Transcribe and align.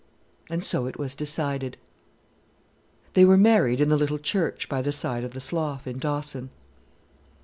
And 0.49 0.63
so 0.63 0.87
it 0.87 0.97
was 0.97 1.13
decided. 1.13 1.77
They 3.13 3.23
were 3.23 3.37
married 3.37 3.79
in 3.79 3.89
the 3.89 3.97
little 3.97 4.17
church 4.17 4.67
by 4.67 4.81
the 4.81 4.91
side 4.91 5.23
of 5.23 5.35
the 5.35 5.39
slough 5.41 5.85
in 5.85 5.99
Dawson. 5.99 6.49